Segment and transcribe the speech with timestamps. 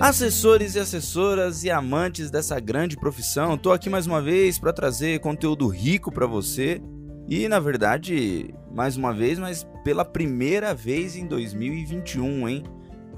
[0.00, 5.18] Assessores e assessoras e amantes dessa grande profissão, estou aqui mais uma vez para trazer
[5.18, 6.80] conteúdo rico para você
[7.28, 12.62] e, na verdade, mais uma vez, mas pela primeira vez em 2021, hein?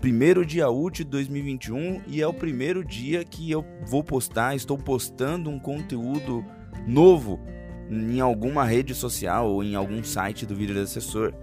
[0.01, 4.79] Primeiro dia útil de 2021 e é o primeiro dia que eu vou postar, estou
[4.79, 6.43] postando um conteúdo
[6.87, 7.39] novo
[7.91, 11.35] em alguma rede social ou em algum site do vídeo do assessor.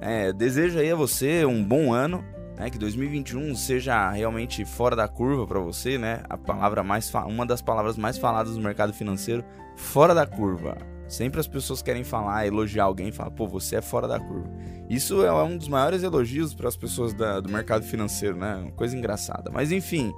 [0.00, 2.24] É, desejo aí a você um bom ano,
[2.60, 6.22] né, que 2021 seja realmente fora da curva para você, né?
[6.28, 9.42] A palavra mais uma das palavras mais faladas no mercado financeiro,
[9.74, 10.76] fora da curva.
[11.08, 14.46] Sempre as pessoas querem falar, elogiar alguém, falar, pô, você é fora da curva.
[14.90, 18.56] Isso é um dos maiores elogios para as pessoas da, do mercado financeiro, né?
[18.56, 19.50] Uma coisa engraçada.
[19.50, 20.12] Mas enfim,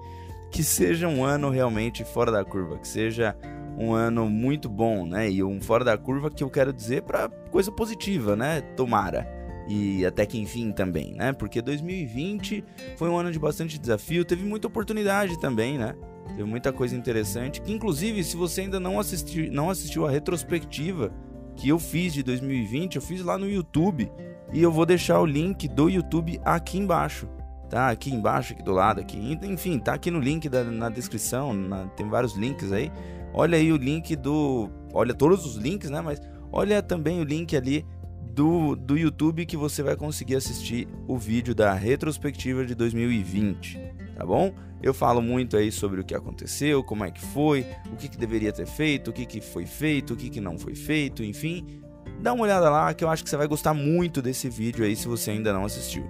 [0.51, 3.37] que seja um ano realmente fora da curva, que seja
[3.79, 5.31] um ano muito bom, né?
[5.31, 8.63] E um fora da curva que eu quero dizer para coisa positiva, né?
[8.77, 9.42] Tomara.
[9.69, 11.33] E até que enfim também, né?
[11.33, 12.65] Porque 2020
[12.97, 15.95] foi um ano de bastante desafio, teve muita oportunidade também, né?
[16.29, 17.61] Teve muita coisa interessante.
[17.61, 21.13] Que inclusive, se você ainda não, assisti, não assistiu a retrospectiva
[21.57, 24.11] que eu fiz de 2020, eu fiz lá no YouTube.
[24.53, 27.29] E eu vou deixar o link do YouTube aqui embaixo
[27.73, 31.55] tá aqui embaixo, aqui do lado, aqui, enfim, tá aqui no link da, na descrição,
[31.55, 32.93] na, tem vários links aí.
[33.33, 36.03] Olha aí o link do, olha todos os links, né?
[36.03, 36.21] Mas
[36.53, 37.87] olha também o link ali
[38.35, 43.79] do, do YouTube que você vai conseguir assistir o vídeo da retrospectiva de 2020,
[44.17, 44.55] tá bom?
[44.83, 48.17] Eu falo muito aí sobre o que aconteceu, como é que foi, o que, que
[48.17, 51.83] deveria ter feito, o que, que foi feito, o que, que não foi feito, enfim.
[52.21, 54.97] Dá uma olhada lá que eu acho que você vai gostar muito desse vídeo aí
[54.97, 56.09] se você ainda não assistiu.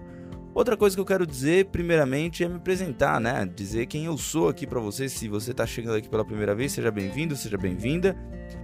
[0.55, 3.51] Outra coisa que eu quero dizer, primeiramente, é me apresentar, né?
[3.57, 5.09] Dizer quem eu sou aqui para você.
[5.09, 8.15] Se você está chegando aqui pela primeira vez, seja bem-vindo, seja bem-vinda.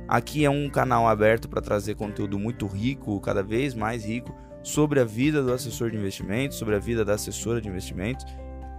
[0.07, 5.01] Aqui é um canal aberto para trazer conteúdo muito rico, cada vez mais rico, sobre
[5.01, 8.27] a vida do assessor de investimentos, sobre a vida da assessora de investimentos.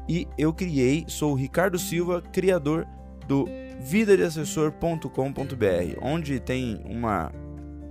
[0.08, 2.86] E eu criei, sou o Ricardo Silva, criador
[3.28, 3.48] do
[3.80, 7.32] vidadeassessor.com.br, onde tem uma,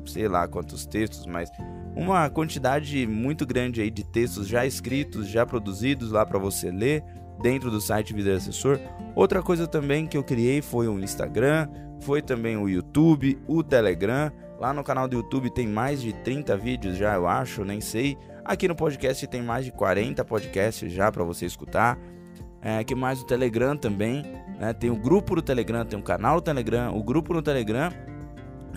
[0.06, 1.50] sei lá quantos textos, mas
[1.98, 7.02] uma quantidade muito grande aí de textos já escritos, já produzidos lá para você ler
[7.42, 8.78] dentro do site Vida Assessor.
[9.16, 11.68] Outra coisa também que eu criei foi o Instagram,
[12.00, 14.30] foi também o YouTube, o Telegram.
[14.60, 18.16] Lá no canal do YouTube tem mais de 30 vídeos já, eu acho, nem sei.
[18.44, 21.98] Aqui no podcast tem mais de 40 podcasts já para você escutar.
[22.62, 24.22] É, que mais o Telegram também,
[24.58, 24.72] né?
[24.72, 27.92] Tem o grupo do Telegram, tem o canal do Telegram, o grupo no Telegram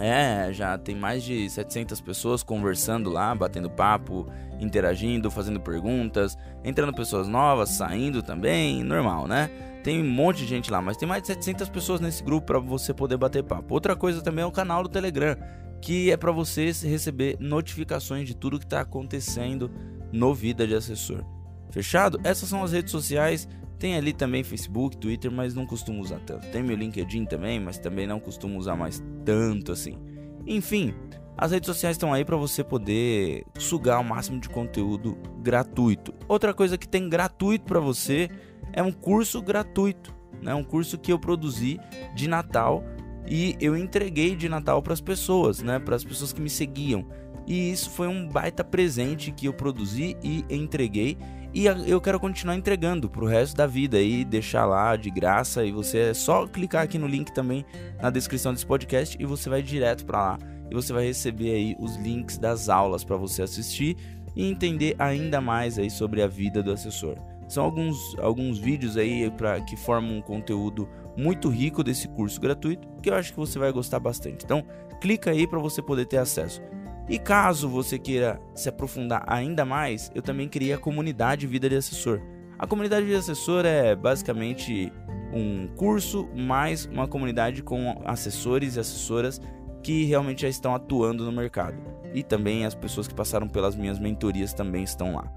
[0.02, 4.26] é, já tem mais de 700 pessoas conversando lá, batendo papo,
[4.60, 9.50] interagindo, fazendo perguntas, entrando pessoas novas, saindo também, normal, né?
[9.84, 12.60] Tem um monte de gente lá, mas tem mais de 700 pessoas nesse grupo para
[12.60, 13.74] você poder bater papo.
[13.74, 15.36] Outra coisa também é o canal do Telegram,
[15.82, 19.72] que é para você receber notificações de tudo que está acontecendo
[20.12, 21.24] no Vida de Assessor.
[21.72, 22.20] Fechado?
[22.24, 23.48] Essas são as redes sociais
[23.82, 26.48] tem ali também Facebook, Twitter, mas não costumo usar tanto.
[26.52, 29.98] Tem meu LinkedIn também, mas também não costumo usar mais tanto assim.
[30.46, 30.94] Enfim,
[31.36, 36.14] as redes sociais estão aí para você poder sugar o máximo de conteúdo gratuito.
[36.28, 38.30] Outra coisa que tem gratuito para você
[38.72, 40.54] é um curso gratuito, né?
[40.54, 41.80] Um curso que eu produzi
[42.14, 42.84] de Natal
[43.28, 45.80] e eu entreguei de Natal para as pessoas, né?
[45.80, 47.04] Para as pessoas que me seguiam.
[47.48, 51.18] E isso foi um baita presente que eu produzi e entreguei
[51.54, 55.66] e eu quero continuar entregando pro resto da vida e deixar lá de graça.
[55.66, 57.66] E você é só clicar aqui no link também
[58.02, 60.40] na descrição desse podcast e você vai direto para lá.
[60.70, 63.98] E você vai receber aí os links das aulas para você assistir
[64.34, 67.18] e entender ainda mais aí sobre a vida do assessor.
[67.50, 70.88] São alguns, alguns vídeos aí pra, que formam um conteúdo
[71.18, 74.46] muito rico desse curso gratuito que eu acho que você vai gostar bastante.
[74.46, 74.64] Então,
[75.02, 76.62] clica aí para você poder ter acesso.
[77.10, 81.76] E caso você queira se aprofundar ainda mais, eu também criei a comunidade Vida de
[81.76, 82.22] Assessor.
[82.58, 84.92] A comunidade de Assessor é basicamente
[85.34, 89.42] um curso mais uma comunidade com assessores e assessoras
[89.82, 91.78] que realmente já estão atuando no mercado.
[92.14, 95.32] E também as pessoas que passaram pelas minhas mentorias também estão lá.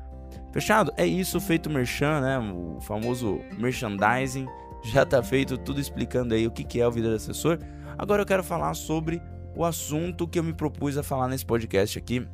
[0.52, 0.92] Fechado?
[0.96, 2.38] É isso, feito merchan, né?
[2.38, 4.46] O famoso merchandising.
[4.84, 7.58] Já tá feito tudo explicando aí o que é o Vida de Assessor.
[7.96, 9.20] Agora eu quero falar sobre
[9.56, 12.26] o assunto que eu me propus a falar nesse podcast aqui,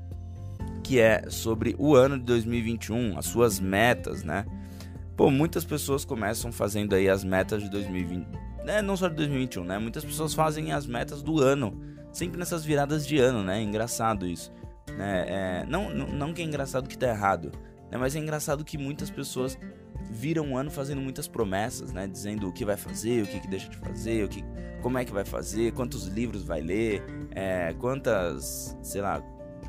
[0.83, 4.47] que é sobre o ano de 2021, as suas metas, né?
[5.17, 8.27] Pô, muitas pessoas começam fazendo aí as metas de 2020,
[8.65, 8.81] né?
[8.81, 9.79] Não só de 2021, né?
[9.79, 11.79] Muitas pessoas fazem as metas do ano,
[12.13, 13.63] sempre nessas viradas de ano, né?
[13.63, 14.51] engraçado isso,
[14.97, 15.25] né?
[15.29, 17.53] É, não, não, não que é engraçado que tá errado,
[17.91, 17.99] né?
[17.99, 19.59] Mas é engraçado que muitas pessoas
[20.11, 22.07] viram um ano fazendo muitas promessas, né?
[22.07, 24.45] Dizendo o que vai fazer, o que, que deixa de fazer, o que,
[24.83, 29.23] como é que vai fazer, quantos livros vai ler, é, quantas, sei lá,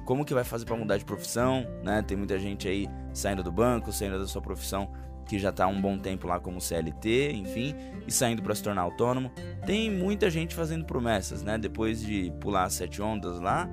[0.06, 2.02] como que vai fazer para mudar de profissão, né?
[2.02, 4.92] Tem muita gente aí saindo do banco, saindo da sua profissão
[5.28, 7.74] que já está há um bom tempo lá como CLT, enfim,
[8.06, 9.32] e saindo para se tornar autônomo.
[9.66, 11.58] Tem muita gente fazendo promessas, né?
[11.58, 13.70] Depois de pular as sete ondas lá,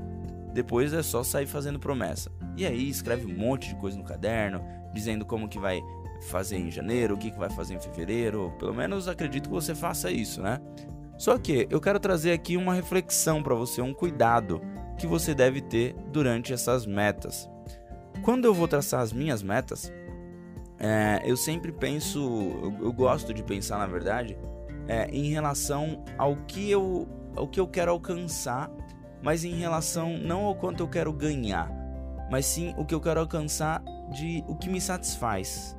[0.52, 2.30] depois é só sair fazendo promessa.
[2.56, 4.62] E aí escreve um monte de coisa no caderno,
[4.92, 5.80] dizendo como que vai
[6.22, 8.52] fazer em janeiro, o que, que vai fazer em fevereiro.
[8.58, 10.60] Pelo menos acredito que você faça isso, né?
[11.16, 14.60] Só que eu quero trazer aqui uma reflexão para você, um cuidado
[14.96, 17.48] que você deve ter durante essas metas.
[18.22, 19.92] Quando eu vou traçar as minhas metas,
[20.78, 22.20] é, eu sempre penso,
[22.62, 24.38] eu, eu, gosto de pensar na verdade,
[24.86, 28.70] é, em relação ao que, eu, ao que eu quero alcançar,
[29.20, 31.68] mas em relação não ao quanto eu quero ganhar,
[32.30, 33.82] mas sim o que eu quero alcançar
[34.12, 35.76] de o que me satisfaz,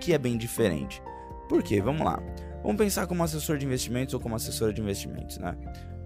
[0.00, 1.02] que é bem diferente.
[1.48, 1.80] Por quê?
[1.80, 2.20] Vamos lá.
[2.62, 5.56] Vamos pensar como assessor de investimentos ou como assessora de investimentos, né?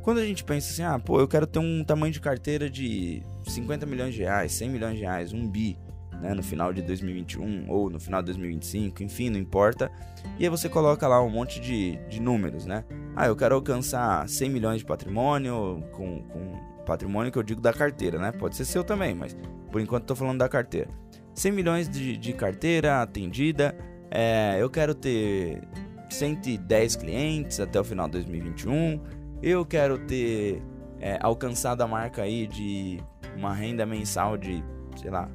[0.02, 3.22] Quando a gente pensa assim, ah, pô, eu quero ter um tamanho de carteira de
[3.44, 5.78] 50 milhões de reais, 100 milhões de reais, um bi,
[6.20, 9.90] né, no final de 2021 ou no final de 2025, enfim, não importa.
[10.38, 12.84] E aí você coloca lá um monte de, de números, né?
[13.16, 17.72] Ah, eu quero alcançar 100 milhões de patrimônio, com, com patrimônio que eu digo da
[17.72, 18.30] carteira, né?
[18.30, 19.34] Pode ser seu também, mas
[19.72, 20.88] por enquanto estou falando da carteira.
[21.34, 23.76] 100 milhões de, de carteira atendida,
[24.10, 25.60] é, eu quero ter
[26.08, 29.00] 110 clientes até o final de 2021.
[29.42, 30.62] Eu quero ter
[31.00, 33.02] é, alcançado a marca aí de
[33.36, 34.62] uma renda mensal de,
[34.96, 35.28] sei lá,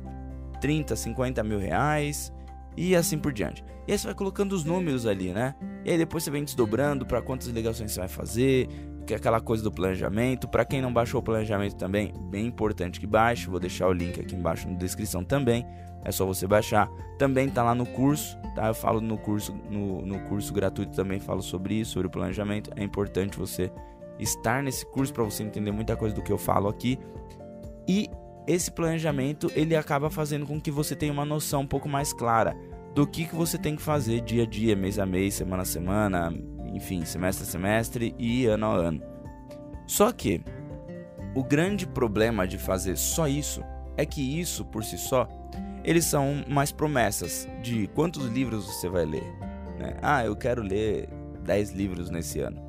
[0.62, 2.34] 30, 50 mil reais
[2.78, 3.64] e assim por diante.
[3.88, 5.56] E aí você vai colocando os números ali, né?
[5.84, 8.70] E aí depois você vem desdobrando para quantas ligações você vai fazer,
[9.10, 10.48] que é aquela coisa do planejamento.
[10.48, 13.50] Para quem não baixou o planejamento também, bem importante que baixe.
[13.50, 15.66] Vou deixar o link aqui embaixo na descrição também.
[16.06, 16.88] É só você baixar.
[17.18, 18.68] Também tá lá no curso, tá?
[18.68, 22.70] Eu falo no curso, no, no curso gratuito também falo sobre isso, sobre o planejamento.
[22.76, 23.72] É importante você
[24.20, 27.00] estar nesse curso para você entender muita coisa do que eu falo aqui.
[27.88, 28.08] E
[28.46, 32.56] esse planejamento ele acaba fazendo com que você tenha uma noção um pouco mais clara
[32.94, 35.66] do que, que você tem que fazer dia a dia, mês a mês, semana a
[35.66, 36.32] semana,
[36.74, 39.02] enfim, semestre a semestre e ano a ano.
[39.86, 40.42] Só que
[41.36, 43.64] o grande problema de fazer só isso
[43.98, 45.28] é que isso por si só
[45.84, 49.24] eles são mais promessas de quantos livros você vai ler.
[49.80, 49.96] Né?
[50.02, 51.10] Ah, eu quero ler
[51.44, 52.62] 10 livros nesse ano,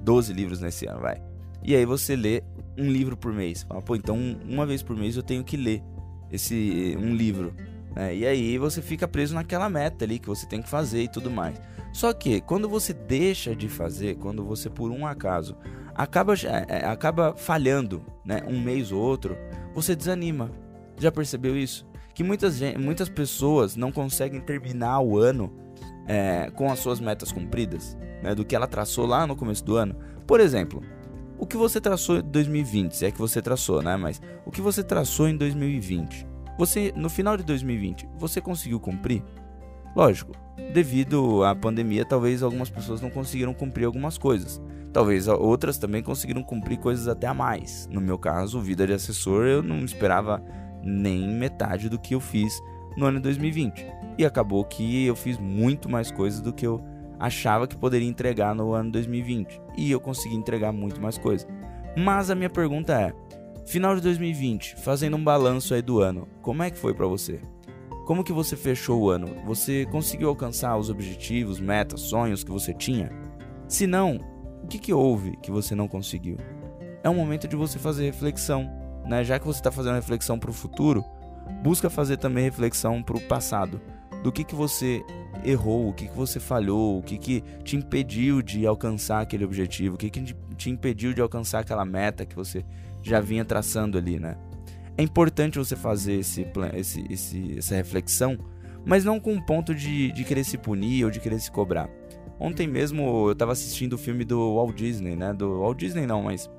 [0.00, 1.20] 12 livros nesse ano, vai.
[1.62, 2.42] E aí você lê
[2.76, 3.64] um livro por mês.
[3.64, 4.16] Fala, pô, então
[4.48, 5.82] uma vez por mês eu tenho que ler
[6.30, 7.54] esse um livro.
[7.98, 8.14] Né?
[8.14, 11.28] E aí você fica preso naquela meta ali que você tem que fazer e tudo
[11.28, 11.60] mais.
[11.92, 15.56] Só que quando você deixa de fazer, quando você por um acaso
[15.96, 19.36] acaba, é, é, acaba falhando né, um mês ou outro,
[19.74, 20.52] você desanima.
[20.96, 21.84] Já percebeu isso?
[22.14, 25.52] Que muitas, muitas pessoas não conseguem terminar o ano
[26.06, 29.76] é, com as suas metas cumpridas, né, do que ela traçou lá no começo do
[29.76, 29.96] ano.
[30.26, 30.82] Por exemplo,
[31.38, 33.96] o que você traçou em 2020, se é que você traçou, né?
[33.96, 36.26] Mas o que você traçou em 2020,
[36.58, 39.22] você no final de 2020, você conseguiu cumprir?
[39.94, 40.32] Lógico,
[40.72, 44.60] devido à pandemia, talvez algumas pessoas não conseguiram cumprir algumas coisas.
[44.92, 47.88] Talvez outras também conseguiram cumprir coisas até a mais.
[47.90, 50.42] No meu caso, vida de assessor, eu não esperava
[50.82, 52.60] nem metade do que eu fiz
[52.96, 53.86] no ano de 2020.
[54.18, 56.82] E acabou que eu fiz muito mais coisas do que eu
[57.18, 61.46] achava que poderia entregar no ano 2020 e eu consegui entregar muito mais coisas.
[61.96, 63.12] Mas a minha pergunta é:
[63.68, 67.38] final de 2020, fazendo um balanço aí do ano, como é que foi para você?
[68.06, 69.26] Como que você fechou o ano?
[69.44, 73.10] Você conseguiu alcançar os objetivos, metas, sonhos que você tinha?
[73.68, 74.18] Se não,
[74.62, 76.38] o que, que houve que você não conseguiu?
[77.04, 78.66] É um momento de você fazer reflexão,
[79.06, 79.22] né?
[79.22, 81.04] Já que você está fazendo reflexão para o futuro,
[81.62, 83.78] busca fazer também reflexão para o passado
[84.22, 85.04] do que, que você
[85.44, 89.96] errou, o que, que você falhou, o que, que te impediu de alcançar aquele objetivo,
[89.96, 92.64] o que, que te impediu de alcançar aquela meta que você
[93.02, 94.36] já vinha traçando ali, né?
[94.96, 98.38] É importante você fazer esse, esse, esse, essa reflexão,
[98.84, 101.88] mas não com um ponto de, de querer se punir ou de querer se cobrar.
[102.40, 105.32] Ontem mesmo eu estava assistindo o filme do Walt Disney, né?
[105.32, 106.50] Do Walt Disney não, mas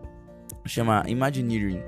[0.65, 1.81] chama Imagineering.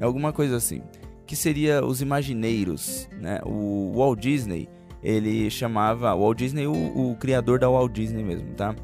[0.00, 0.82] É alguma coisa assim.
[1.26, 3.40] Que seria os imagineiros, né?
[3.44, 4.68] O Walt Disney
[5.02, 8.74] ele chamava Walt Disney o, o criador da Walt Disney mesmo, tá?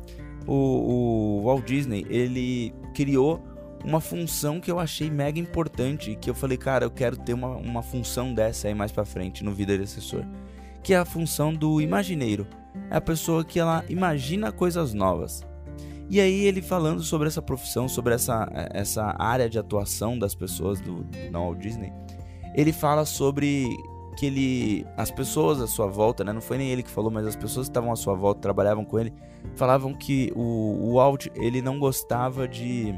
[0.46, 3.42] O, o, Walt Disney ele criou
[3.86, 7.50] uma função que eu achei mega importante que eu falei, cara, eu quero ter uma,
[7.50, 10.24] uma função dessa aí mais para frente no vida de assessor,
[10.82, 12.48] que é a função do imagineiro.
[12.90, 15.46] É a pessoa que ela imagina coisas novas.
[16.10, 20.80] E aí ele falando sobre essa profissão, sobre essa, essa área de atuação das pessoas
[20.80, 21.92] do, do Walt Disney,
[22.54, 23.68] ele fala sobre
[24.16, 27.26] que ele as pessoas à sua volta, né, não foi nem ele que falou, mas
[27.26, 29.12] as pessoas que estavam à sua volta, trabalhavam com ele,
[29.54, 32.94] falavam que o, o Walt ele não gostava de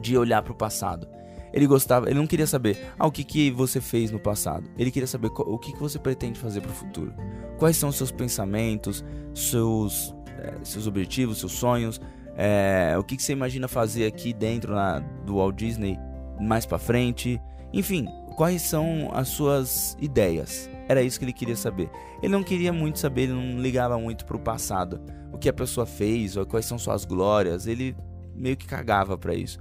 [0.00, 1.08] de olhar para o passado.
[1.52, 4.68] Ele gostava, ele não queria saber, ah, o que, que você fez no passado.
[4.76, 7.14] Ele queria saber o que, que você pretende fazer para o futuro.
[7.56, 9.04] Quais são os seus pensamentos,
[9.34, 12.00] seus, é, seus objetivos, seus sonhos,
[12.36, 15.98] é, o que, que, você imagina fazer aqui dentro na, do Walt Disney
[16.40, 17.40] mais para frente.
[17.72, 20.70] Enfim, quais são as suas ideias?
[20.88, 21.90] Era isso que ele queria saber.
[22.22, 25.00] Ele não queria muito saber, ele não ligava muito pro passado,
[25.32, 27.66] o que a pessoa fez, ou quais são suas glórias.
[27.66, 27.96] Ele
[28.34, 29.58] meio que cagava para isso.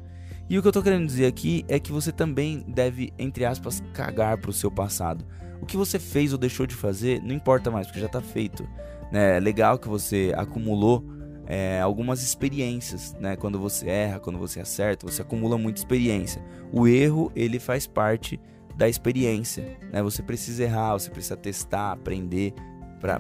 [0.50, 3.84] E o que eu tô querendo dizer aqui é que você também deve, entre aspas,
[3.94, 5.26] cagar pro seu passado.
[5.62, 8.68] O que você fez ou deixou de fazer não importa mais, porque já tá feito.
[9.12, 9.38] Né?
[9.38, 11.04] É legal que você acumulou
[11.48, 13.36] é, algumas experiências, né?
[13.36, 16.44] Quando você erra, quando você acerta, você acumula muita experiência.
[16.72, 18.40] O erro, ele faz parte
[18.76, 20.04] da experiência, né?
[20.04, 22.54] Você precisa errar, você precisa testar, aprender.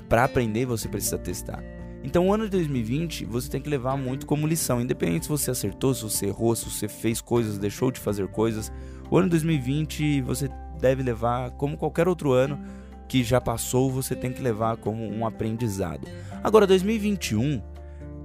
[0.10, 1.63] Para aprender, você precisa testar.
[2.04, 5.51] Então, o ano de 2020 você tem que levar muito como lição, independente se você
[5.51, 8.72] acertou, se você errou, se você fez coisas, deixou de fazer coisas.
[9.10, 10.50] O ano de 2020 você
[10.80, 12.60] deve levar como qualquer outro ano
[13.08, 16.08] que já passou, você tem que levar como um aprendizado.
[16.44, 17.62] Agora, 2021,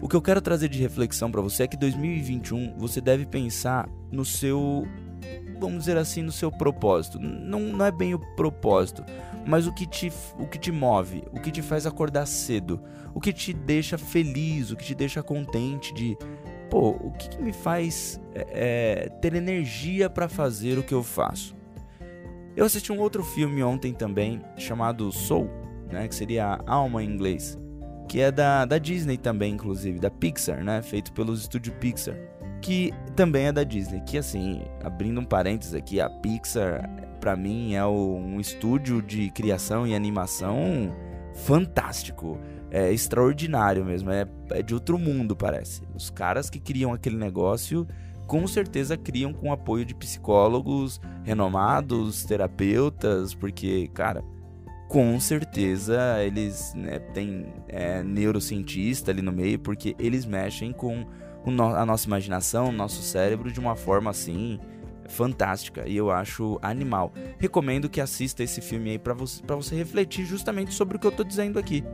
[0.00, 3.88] o que eu quero trazer de reflexão para você é que 2021 você deve pensar
[4.10, 4.86] no seu,
[5.60, 7.20] vamos dizer assim, no seu propósito.
[7.20, 9.04] Não, não é bem o propósito,
[9.46, 12.82] mas o que te, o que te move, o que te faz acordar cedo,
[13.14, 16.16] o que te deixa feliz, o que te deixa contente de,
[16.70, 21.56] pô, o que, que me faz é, ter energia para fazer o que eu faço.
[22.54, 25.48] Eu assisti um outro filme ontem também chamado Soul,
[25.90, 27.58] né, que seria Alma em inglês,
[28.08, 32.16] que é da, da Disney também, inclusive, da Pixar, né, feito pelos estúdios Pixar,
[32.62, 34.00] que também é da Disney.
[34.00, 36.88] Que assim, abrindo um parênteses aqui, a Pixar
[37.20, 40.90] para mim é um estúdio de criação e animação
[41.34, 42.38] fantástico.
[42.70, 45.82] É extraordinário mesmo, é, é de outro mundo, parece.
[45.94, 47.86] Os caras que criam aquele negócio
[48.26, 54.24] com certeza criam com apoio de psicólogos renomados, terapeutas, porque, cara,
[54.88, 61.04] com certeza eles né, têm é, neurocientista ali no meio, porque eles mexem com
[61.44, 64.58] a nossa imaginação, o nosso cérebro de uma forma assim
[65.08, 67.12] fantástica e eu acho animal.
[67.38, 71.06] Recomendo que assista esse filme aí para você, pra você refletir justamente sobre o que
[71.06, 71.84] eu tô dizendo aqui.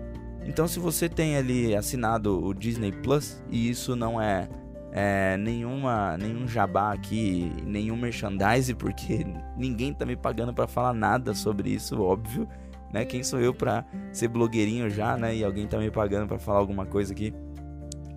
[0.44, 4.48] Então, se você tem ali assinado o Disney Plus e isso não é,
[4.92, 9.26] é nenhuma, nenhum jabá aqui, nenhum merchandise, porque
[9.58, 12.48] ninguém tá me pagando para falar nada sobre isso, óbvio,
[12.92, 13.04] né?
[13.04, 15.36] Quem sou eu para ser blogueirinho já, né?
[15.36, 17.34] E alguém tá me pagando para falar alguma coisa aqui.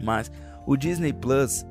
[0.01, 0.31] Mas
[0.71, 1.65] o Disney Plus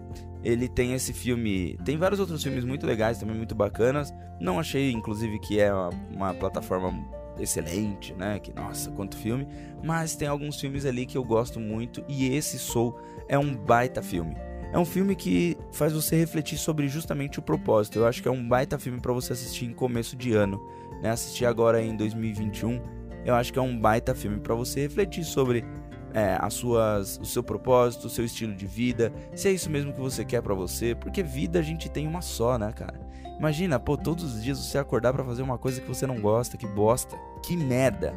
[0.44, 1.78] ele tem esse filme.
[1.84, 4.12] Tem vários outros filmes muito legais, também muito bacanas.
[4.38, 6.92] Não achei, inclusive, que é uma, uma, plataforma
[7.38, 8.38] excelente, né?
[8.38, 9.46] Que nossa, quanto filme.
[9.82, 12.04] Mas tem alguns filmes ali que eu gosto muito.
[12.08, 12.94] E esse Soul
[13.26, 14.36] é um baita filme.
[14.70, 18.00] É um filme que faz você refletir sobre justamente o propósito.
[18.00, 20.60] Eu acho que é um baita filme para você assistir em começo de ano,
[21.02, 21.10] né?
[21.10, 22.82] Assistir agora em 2021.
[23.24, 25.64] Eu acho que é um baita filme para você refletir sobre
[26.14, 29.92] é, as suas, o seu propósito, o seu estilo de vida, se é isso mesmo
[29.92, 33.00] que você quer para você, porque vida a gente tem uma só, né, cara?
[33.38, 36.58] Imagina, pô, todos os dias você acordar para fazer uma coisa que você não gosta,
[36.58, 38.14] que bosta, que merda.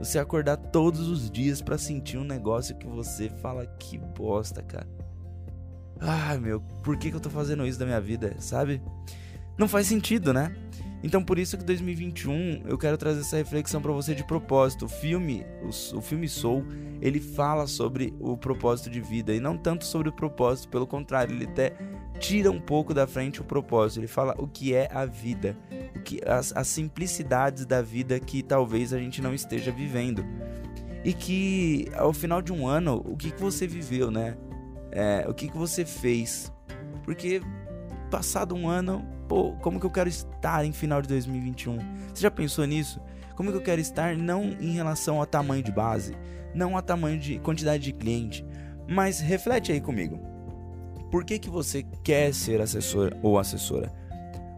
[0.00, 4.88] Você acordar todos os dias para sentir um negócio que você fala que bosta, cara.
[6.00, 8.82] Ai, meu, por que, que eu tô fazendo isso da minha vida, sabe?
[9.56, 10.52] Não faz sentido, né?
[11.04, 14.86] Então por isso que 2021 eu quero trazer essa reflexão para você de propósito.
[14.86, 16.64] O filme, o, o, filme Soul,
[16.98, 21.36] ele fala sobre o propósito de vida e não tanto sobre o propósito, pelo contrário,
[21.36, 21.74] ele até
[22.18, 24.00] tira um pouco da frente o propósito.
[24.00, 25.54] Ele fala o que é a vida,
[25.94, 30.24] o que as, as simplicidades da vida que talvez a gente não esteja vivendo.
[31.04, 34.38] E que ao final de um ano, o que, que você viveu, né?
[34.90, 36.50] É, o que, que você fez?
[37.02, 37.42] Porque
[38.10, 41.78] passado um ano, pô, como que eu quero estar em final de 2021?
[42.12, 43.00] Você já pensou nisso?
[43.36, 46.16] Como que eu quero estar não em relação ao tamanho de base,
[46.54, 48.46] não a tamanho de quantidade de cliente,
[48.88, 50.18] mas reflete aí comigo.
[51.10, 53.92] Por que que você quer ser assessor ou assessora?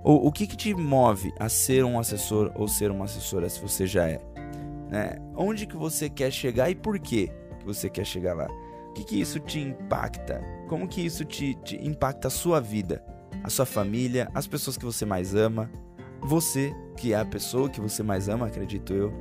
[0.03, 3.61] Ou o que que te move a ser um assessor ou ser uma assessora se
[3.61, 4.21] você já é?
[4.89, 5.17] Né?
[5.35, 8.47] Onde que você quer chegar e por que que você quer chegar lá?
[8.91, 10.41] O que que isso te impacta?
[10.69, 13.05] Como que isso te, te impacta a sua vida?
[13.47, 15.71] A sua família, as pessoas que você mais ama,
[16.21, 19.13] você, que é a pessoa que você mais ama, acredito eu,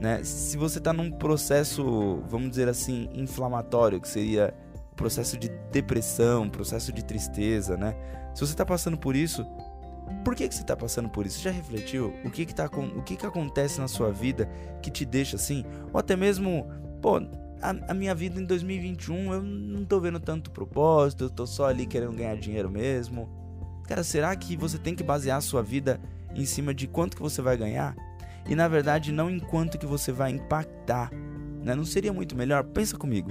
[0.00, 0.24] né?
[0.24, 4.54] Se você está num processo, vamos dizer assim, inflamatório, que seria
[4.96, 7.94] processo de depressão, processo de tristeza, né?
[8.34, 9.44] Se você está passando por isso,
[10.24, 11.42] por que, que você está passando por isso?
[11.42, 12.14] Já refletiu?
[12.24, 14.48] O que que, tá, o que que acontece na sua vida
[14.80, 15.66] que te deixa assim?
[15.92, 16.66] Ou até mesmo,
[17.02, 17.18] pô,
[17.60, 21.66] a, a, minha vida em 2021 eu não tô vendo tanto propósito, eu tô só
[21.66, 23.44] ali querendo ganhar dinheiro mesmo
[23.86, 26.00] Cara, será que você tem que basear a sua vida
[26.34, 27.96] em cima de quanto que você vai ganhar?
[28.48, 31.10] E na verdade, não em quanto que você vai impactar.
[31.62, 31.74] Né?
[31.74, 32.64] Não seria muito melhor?
[32.64, 33.30] Pensa comigo.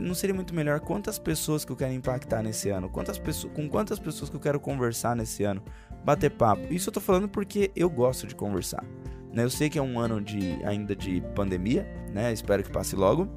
[0.00, 2.88] Não seria muito melhor quantas pessoas que eu quero impactar nesse ano?
[2.88, 5.62] Quantas pessoas, com quantas pessoas que eu quero conversar nesse ano?
[6.04, 6.72] Bater papo.
[6.72, 8.82] Isso eu tô falando porque eu gosto de conversar.
[9.32, 9.44] Né?
[9.44, 12.32] Eu sei que é um ano de, ainda de pandemia, né?
[12.32, 13.28] Espero que passe logo.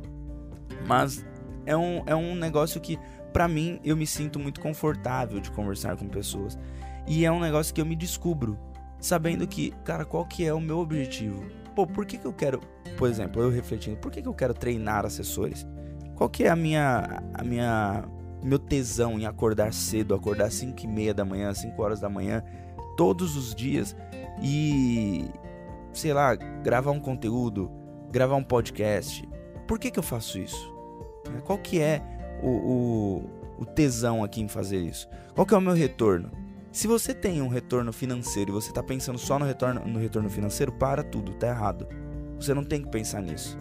[0.85, 1.25] Mas
[1.65, 2.97] é um, é um negócio que,
[3.37, 6.57] para mim, eu me sinto muito confortável de conversar com pessoas.
[7.05, 8.57] E é um negócio que eu me descubro,
[8.99, 11.43] sabendo que, cara, qual que é o meu objetivo?
[11.75, 12.59] Pô, por que, que eu quero,
[12.97, 15.67] por exemplo, eu refletindo, por que, que eu quero treinar assessores?
[16.15, 18.05] Qual que é a minha, a minha,
[18.43, 22.09] meu tesão em acordar cedo, acordar às 5 e meia da manhã, 5 horas da
[22.09, 22.43] manhã,
[22.97, 23.95] todos os dias
[24.41, 25.29] e,
[25.93, 27.69] sei lá, gravar um conteúdo,
[28.09, 29.29] gravar um podcast.
[29.67, 30.75] Por que, que eu faço isso?
[31.45, 33.29] Qual que é o, o,
[33.59, 35.07] o tesão aqui em fazer isso?
[35.33, 36.31] Qual que é o meu retorno?
[36.71, 40.29] Se você tem um retorno financeiro e você está pensando só no retorno, no retorno
[40.29, 41.87] financeiro, para tudo, tá errado.
[42.39, 43.57] Você não tem que pensar nisso.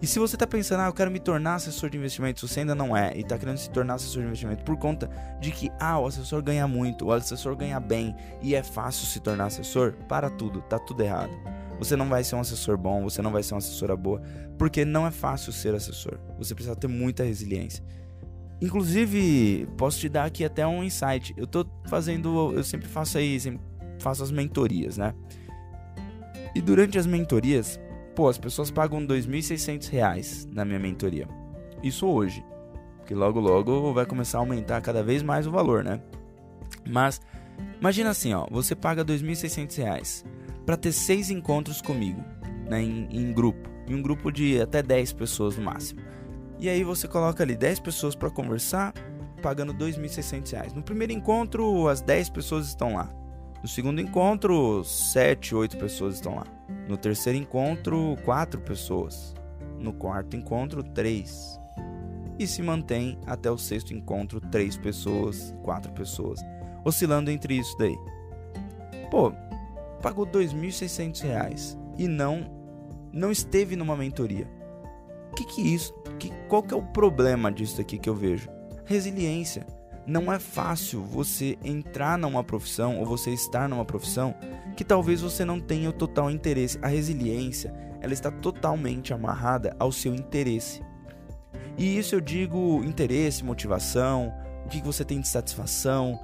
[0.00, 2.74] E se você está pensando, ah, eu quero me tornar assessor de investimentos, você ainda
[2.74, 5.08] não é, e está querendo se tornar assessor de investimento por conta
[5.40, 9.18] de que, ah, o assessor ganha muito, o assessor ganha bem e é fácil se
[9.18, 11.32] tornar assessor, para tudo, tá tudo errado.
[11.78, 14.20] Você não vai ser um assessor bom, você não vai ser uma assessora boa,
[14.58, 16.18] porque não é fácil ser assessor.
[16.38, 17.82] Você precisa ter muita resiliência.
[18.64, 21.34] Inclusive, posso te dar aqui até um insight.
[21.36, 23.60] Eu tô fazendo, eu sempre faço aí, sempre
[23.98, 25.12] faço as mentorias, né?
[26.54, 27.78] E durante as mentorias,
[28.14, 31.28] pô, as pessoas pagam R$ 2.600 na minha mentoria.
[31.82, 32.42] Isso hoje,
[32.96, 36.00] porque logo logo vai começar a aumentar cada vez mais o valor, né?
[36.88, 37.20] Mas
[37.78, 40.24] imagina assim, ó, você paga R$ 2.600
[40.64, 42.24] para ter seis encontros comigo,
[42.66, 46.00] né, em, em, grupo, em um grupo de até 10 pessoas no máximo.
[46.64, 48.94] E aí você coloca ali 10 pessoas para conversar,
[49.42, 50.72] pagando R$ 2.600.
[50.72, 53.14] No primeiro encontro, as 10 pessoas estão lá.
[53.60, 56.46] No segundo encontro, 7, 8 pessoas estão lá.
[56.88, 59.34] No terceiro encontro, 4 pessoas.
[59.78, 61.60] No quarto encontro, 3.
[62.38, 66.40] E se mantém até o sexto encontro, 3 pessoas, 4 pessoas.
[66.82, 67.98] Oscilando entre isso daí.
[69.10, 69.34] Pô,
[70.00, 72.50] pagou R$ 2.600 e não
[73.12, 74.63] não esteve numa mentoria.
[75.36, 75.92] Que que isso?
[76.18, 78.48] Que, qual que é o problema disso aqui que eu vejo?
[78.84, 79.66] Resiliência.
[80.06, 84.34] Não é fácil você entrar numa profissão ou você estar numa profissão
[84.76, 86.78] que talvez você não tenha o total interesse.
[86.82, 90.82] A resiliência, ela está totalmente amarrada ao seu interesse.
[91.78, 94.32] E isso eu digo interesse, motivação,
[94.64, 96.20] o que você tem de satisfação,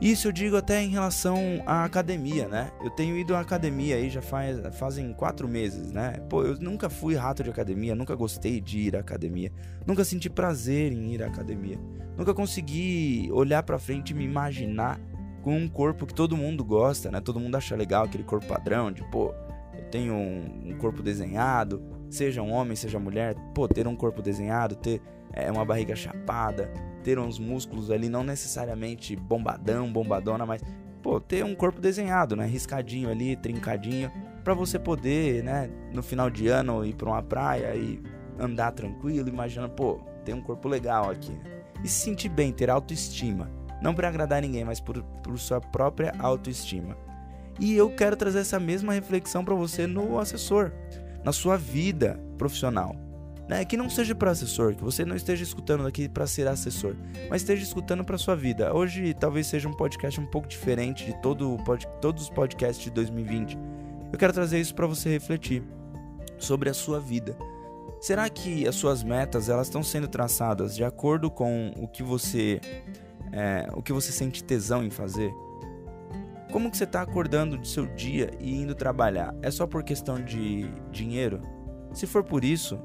[0.00, 2.70] isso eu digo até em relação à academia, né?
[2.82, 6.12] Eu tenho ido à academia aí já faz, fazem quatro meses, né?
[6.28, 9.52] Pô, eu nunca fui rato de academia, nunca gostei de ir à academia,
[9.84, 11.80] nunca senti prazer em ir à academia,
[12.16, 15.00] nunca consegui olhar para frente e me imaginar
[15.42, 17.20] com um corpo que todo mundo gosta, né?
[17.20, 19.34] Todo mundo acha legal aquele corpo padrão de, pô,
[19.74, 24.22] eu tenho um, um corpo desenhado, seja um homem, seja mulher, pô, ter um corpo
[24.22, 25.00] desenhado, ter
[25.32, 26.70] é, uma barriga chapada,
[27.02, 30.62] ter uns músculos ali, não necessariamente bombadão, bombadona, mas
[31.02, 32.46] pô, ter um corpo desenhado, né?
[32.46, 34.10] Riscadinho ali, trincadinho,
[34.42, 38.00] para você poder, né, no final de ano ir para uma praia e
[38.38, 41.38] andar tranquilo, imaginando, pô, tem um corpo legal aqui.
[41.82, 43.50] E se sentir bem, ter autoestima.
[43.80, 46.96] Não para agradar ninguém, mas por, por sua própria autoestima.
[47.60, 50.72] E eu quero trazer essa mesma reflexão para você no assessor,
[51.28, 52.96] na sua vida profissional.
[53.46, 53.62] Né?
[53.62, 56.96] Que não seja para assessor, que você não esteja escutando aqui para ser assessor,
[57.28, 58.74] mas esteja escutando para sua vida.
[58.74, 62.90] Hoje talvez seja um podcast um pouco diferente de todo pod, todos os podcasts de
[62.90, 63.58] 2020.
[64.10, 65.62] Eu quero trazer isso para você refletir
[66.38, 67.36] sobre a sua vida.
[68.00, 72.58] Será que as suas metas elas estão sendo traçadas de acordo com o que você
[73.32, 75.30] é, o que você sente tesão em fazer?
[76.50, 79.34] Como que você está acordando do seu dia e indo trabalhar?
[79.42, 81.40] É só por questão de dinheiro?
[81.92, 82.78] Se for por isso,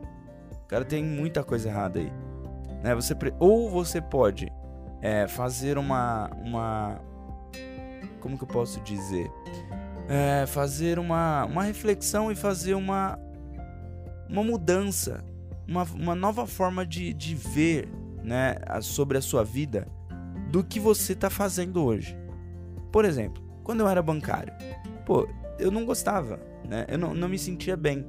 [0.73, 2.11] Cara, tem muita coisa errada aí.
[2.83, 2.95] Né?
[2.95, 4.51] Você, ou você pode
[5.03, 6.99] é, fazer uma, uma.
[8.19, 9.29] Como que eu posso dizer?
[10.09, 13.19] É, fazer uma, uma reflexão e fazer uma,
[14.27, 15.23] uma mudança,
[15.67, 17.87] uma, uma nova forma de, de ver
[18.23, 19.87] né, sobre a sua vida
[20.49, 22.17] do que você está fazendo hoje.
[22.91, 24.53] Por exemplo, quando eu era bancário,
[25.05, 26.85] pô, eu não gostava, né?
[26.87, 28.05] Eu não, não me sentia bem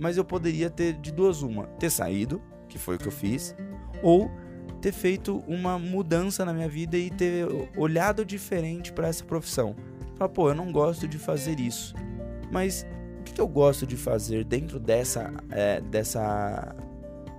[0.00, 3.54] mas eu poderia ter de duas uma, ter saído, que foi o que eu fiz,
[4.02, 4.30] ou
[4.80, 9.76] ter feito uma mudança na minha vida e ter olhado diferente para essa profissão.
[10.16, 11.94] Falar, pô, eu não gosto de fazer isso,
[12.50, 12.86] mas
[13.20, 16.74] o que, eu gosto de fazer dentro dessa, é, dessa,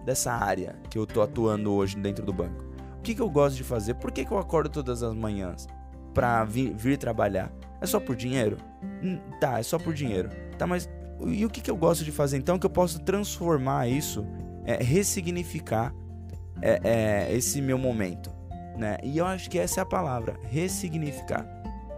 [0.05, 2.63] dessa área que eu tô atuando hoje dentro do banco?
[2.99, 3.95] O que, que eu gosto de fazer?
[3.95, 5.67] Por que, que eu acordo todas as manhãs?
[6.13, 7.51] Pra vir, vir trabalhar?
[7.79, 8.57] É só por dinheiro?
[9.03, 10.29] Hum, tá, é só por dinheiro.
[10.57, 10.89] Tá, mas
[11.25, 14.25] e o que, que eu gosto de fazer então que eu posso transformar isso,
[14.65, 15.93] é, ressignificar
[16.61, 18.31] é, é, esse meu momento?
[18.77, 18.97] Né?
[19.03, 21.45] E eu acho que essa é a palavra, ressignificar.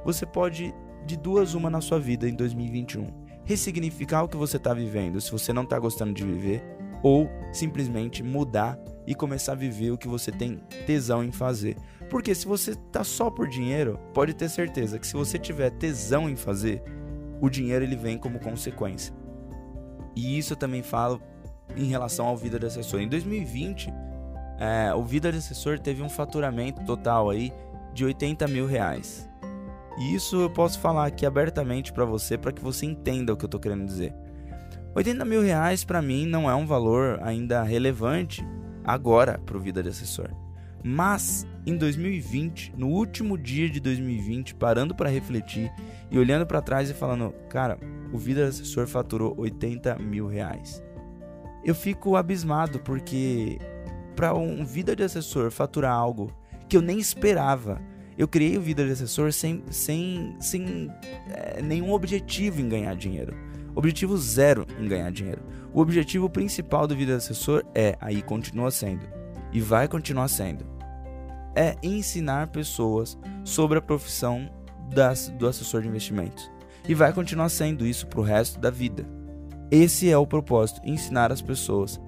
[0.03, 0.73] Você pode,
[1.05, 3.07] de duas, uma na sua vida em 2021.
[3.45, 6.63] Ressignificar o que você está vivendo, se você não está gostando de viver,
[7.01, 11.75] ou simplesmente mudar e começar a viver o que você tem tesão em fazer.
[12.09, 16.29] Porque se você tá só por dinheiro, pode ter certeza que se você tiver tesão
[16.29, 16.81] em fazer,
[17.41, 19.13] o dinheiro ele vem como consequência.
[20.15, 21.21] E isso eu também falo
[21.75, 23.01] em relação ao Vida de Assessor.
[23.01, 23.91] Em 2020,
[24.59, 27.51] é, o Vida de Assessor teve um faturamento total aí
[27.93, 29.29] de 80 mil reais.
[29.97, 33.45] E isso eu posso falar aqui abertamente para você, para que você entenda o que
[33.45, 34.13] eu tô querendo dizer.
[34.95, 38.45] 80 mil reais para mim não é um valor ainda relevante
[38.83, 40.29] agora para o Vida de Assessor.
[40.83, 45.71] Mas em 2020, no último dia de 2020, parando para refletir
[46.11, 47.79] e olhando para trás e falando, cara,
[48.11, 50.83] o Vida de Assessor faturou 80 mil reais.
[51.63, 53.57] Eu fico abismado porque
[54.15, 56.31] para um Vida de Assessor faturar algo
[56.67, 57.81] que eu nem esperava,
[58.17, 60.91] eu criei o Vida de Assessor sem, sem, sem
[61.29, 63.33] é, nenhum objetivo em ganhar dinheiro.
[63.75, 65.41] Objetivo zero em ganhar dinheiro.
[65.73, 69.05] O objetivo principal do Vida Assessor é, aí continua sendo,
[69.51, 70.65] e vai continuar sendo,
[71.55, 74.49] é ensinar pessoas sobre a profissão
[74.93, 76.51] das, do assessor de investimentos.
[76.87, 79.05] E vai continuar sendo isso para o resto da vida.
[79.71, 81.99] Esse é o propósito, ensinar as pessoas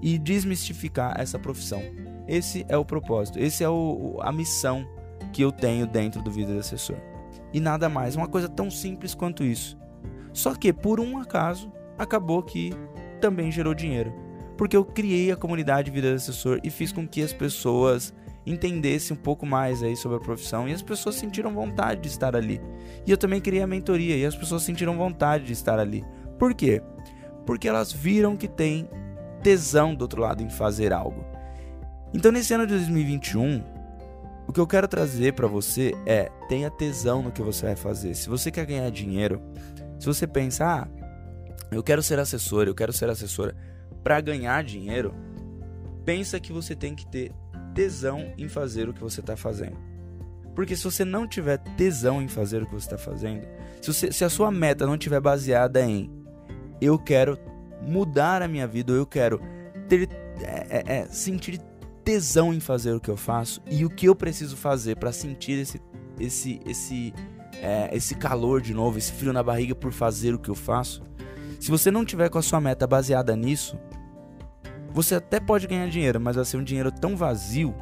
[0.00, 1.82] e desmistificar essa profissão.
[2.26, 4.86] Esse é o propósito, esse é o, a missão
[5.32, 6.96] que eu tenho dentro do Vida de Assessor.
[7.52, 9.79] E nada mais, uma coisa tão simples quanto isso.
[10.32, 12.72] Só que por um acaso acabou que
[13.20, 14.12] também gerou dinheiro,
[14.56, 18.14] porque eu criei a comunidade Vida de Assessor e fiz com que as pessoas
[18.46, 22.34] entendessem um pouco mais aí sobre a profissão e as pessoas sentiram vontade de estar
[22.34, 22.60] ali.
[23.06, 26.04] E eu também criei a mentoria e as pessoas sentiram vontade de estar ali.
[26.38, 26.82] Por quê?
[27.44, 28.88] Porque elas viram que tem
[29.42, 31.24] tesão do outro lado em fazer algo.
[32.14, 33.62] Então nesse ano de 2021,
[34.48, 38.14] o que eu quero trazer para você é tenha tesão no que você vai fazer.
[38.14, 39.40] Se você quer ganhar dinheiro,
[40.00, 40.88] se você pensa, ah,
[41.70, 43.54] eu quero ser assessor, eu quero ser assessora
[44.02, 45.14] para ganhar dinheiro,
[46.06, 47.32] pensa que você tem que ter
[47.74, 49.76] tesão em fazer o que você está fazendo.
[50.54, 53.46] Porque se você não tiver tesão em fazer o que você está fazendo,
[53.80, 56.10] se, você, se a sua meta não estiver baseada em
[56.80, 57.38] eu quero
[57.82, 59.38] mudar a minha vida, ou eu quero
[59.86, 60.08] ter,
[60.42, 61.60] é, é, é, sentir
[62.02, 65.58] tesão em fazer o que eu faço e o que eu preciso fazer para sentir
[65.58, 65.78] esse,
[66.18, 67.12] esse, esse
[67.60, 71.02] é, esse calor de novo, esse frio na barriga por fazer o que eu faço,
[71.58, 73.78] se você não tiver com a sua meta baseada nisso,
[74.92, 77.74] você até pode ganhar dinheiro, mas vai ser um dinheiro tão vazio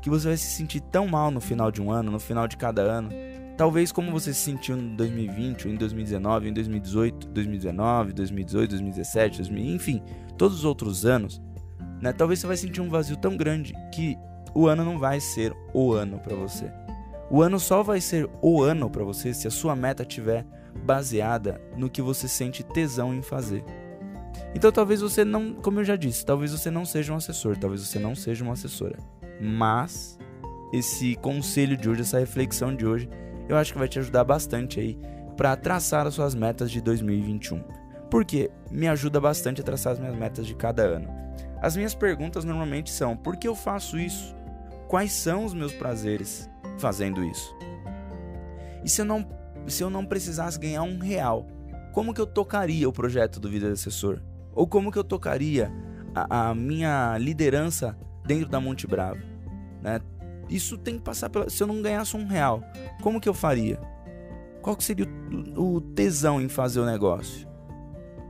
[0.00, 2.56] que você vai se sentir tão mal no final de um ano, no final de
[2.56, 3.10] cada ano.
[3.56, 9.38] Talvez como você se sentiu em 2020, ou em 2019, em 2018, 2019, 2018, 2017,
[9.38, 10.02] 2000, enfim,
[10.36, 11.42] todos os outros anos,
[12.00, 12.12] né?
[12.12, 14.16] Talvez você vai sentir um vazio tão grande que
[14.54, 16.72] o ano não vai ser o ano para você.
[17.30, 20.46] O ano só vai ser o ano para você se a sua meta estiver
[20.84, 23.64] baseada no que você sente tesão em fazer.
[24.54, 27.86] Então talvez você não, como eu já disse, talvez você não seja um assessor, talvez
[27.86, 28.98] você não seja uma assessora.
[29.40, 30.18] Mas
[30.72, 33.08] esse conselho de hoje, essa reflexão de hoje,
[33.48, 34.98] eu acho que vai te ajudar bastante aí
[35.36, 37.62] para traçar as suas metas de 2021.
[38.10, 41.08] Porque me ajuda bastante a traçar as minhas metas de cada ano.
[41.60, 44.34] As minhas perguntas normalmente são: por que eu faço isso?
[44.88, 46.48] Quais são os meus prazeres?
[46.78, 47.56] Fazendo isso?
[48.84, 49.28] E se eu não,
[49.66, 51.46] se eu não precisasse ganhar um real,
[51.92, 54.20] como que eu tocaria o projeto do Vida de Assessor?
[54.54, 55.72] Ou como que eu tocaria
[56.14, 59.20] a, a minha liderança dentro da Monte Bravo?
[59.82, 60.00] Né?
[60.48, 61.50] Isso tem que passar pela.
[61.50, 62.62] Se eu não ganhasse um real,
[63.02, 63.78] como que eu faria?
[64.62, 65.06] Qual que seria
[65.56, 67.48] o, o tesão em fazer o negócio?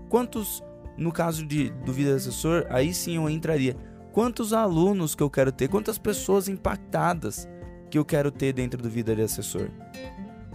[0.09, 0.63] Quantos,
[0.97, 3.77] no caso de, do Vida de Assessor, aí sim eu entraria.
[4.13, 5.69] Quantos alunos que eu quero ter?
[5.69, 7.49] Quantas pessoas impactadas?
[7.91, 9.71] Que eu quero ter dentro do vida de assessor?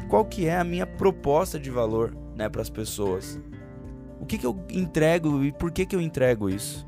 [0.09, 3.39] Qual que é a minha proposta de valor, né, para as pessoas?
[4.19, 6.87] O que que eu entrego e por que que eu entrego isso?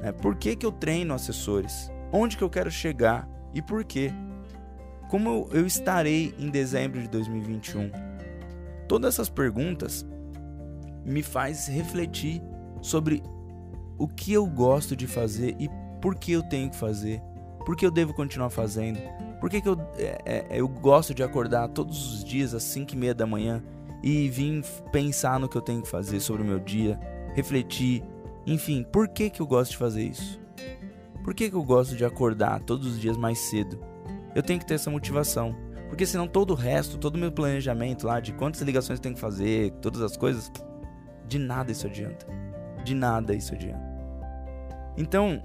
[0.00, 0.12] Né?
[0.12, 1.90] Por que que eu treino assessores?
[2.12, 4.12] Onde que eu quero chegar e por quê?
[5.08, 7.90] Como eu estarei em dezembro de 2021?
[8.86, 10.06] Todas essas perguntas
[11.04, 12.42] me faz refletir
[12.80, 13.22] sobre
[13.98, 15.68] o que eu gosto de fazer e
[16.00, 17.20] por que eu tenho que fazer,
[17.66, 18.98] por que eu devo continuar fazendo,
[19.40, 22.92] por que, que eu, é, é, eu gosto de acordar todos os dias às 5
[22.92, 23.62] e meia da manhã
[24.02, 27.00] e vir pensar no que eu tenho que fazer sobre o meu dia,
[27.34, 28.02] refletir,
[28.46, 30.38] enfim, por que, que eu gosto de fazer isso?
[31.24, 33.78] Por que, que eu gosto de acordar todos os dias mais cedo?
[34.34, 35.54] Eu tenho que ter essa motivação,
[35.88, 39.18] Porque senão todo o resto, todo o meu planejamento lá de quantas ligações tem que
[39.18, 40.50] fazer, todas as coisas,
[41.26, 42.26] de nada isso adianta.
[42.84, 43.90] De nada isso adianta.
[44.96, 45.42] Então,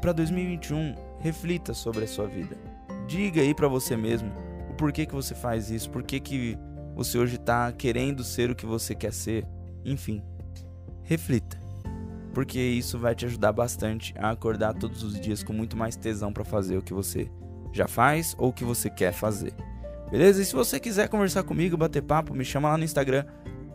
[0.00, 2.56] para 2021, reflita sobre a sua vida.
[3.10, 4.32] Diga aí para você mesmo
[4.70, 6.56] o porquê que você faz isso, por que
[6.94, 9.44] você hoje tá querendo ser o que você quer ser.
[9.84, 10.22] Enfim,
[11.02, 11.60] reflita.
[12.32, 16.32] Porque isso vai te ajudar bastante a acordar todos os dias com muito mais tesão
[16.32, 17.28] para fazer o que você
[17.72, 19.54] já faz ou o que você quer fazer.
[20.08, 20.40] Beleza?
[20.40, 23.24] E se você quiser conversar comigo, bater papo, me chama lá no Instagram.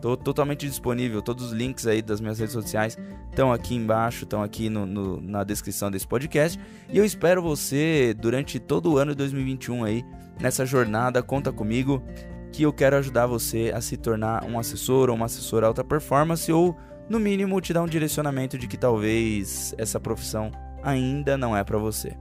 [0.00, 1.22] Tô totalmente disponível.
[1.22, 2.98] Todos os links aí das minhas redes sociais
[3.30, 6.58] estão aqui embaixo, estão aqui no, no, na descrição desse podcast.
[6.90, 10.04] E eu espero você durante todo o ano de 2021 aí,
[10.40, 11.22] nessa jornada.
[11.22, 12.02] Conta comigo
[12.52, 16.50] que eu quero ajudar você a se tornar um assessor ou uma assessora alta performance
[16.52, 16.76] ou,
[17.08, 20.50] no mínimo, te dar um direcionamento de que talvez essa profissão
[20.82, 22.16] ainda não é para você.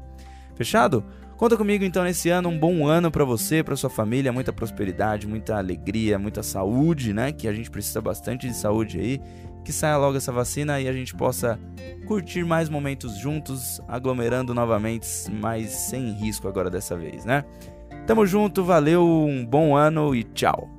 [0.55, 1.05] Fechado?
[1.37, 5.27] Conta comigo então nesse ano, um bom ano para você, para sua família, muita prosperidade,
[5.27, 7.33] muita alegria, muita saúde, né?
[7.33, 9.21] Que a gente precisa bastante de saúde aí.
[9.63, 11.59] Que saia logo essa vacina e a gente possa
[12.05, 17.43] curtir mais momentos juntos, aglomerando novamente, mas sem risco agora dessa vez, né?
[18.07, 20.74] Tamo junto, valeu, um bom ano e tchau.